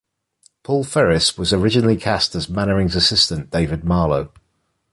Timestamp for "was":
1.37-1.53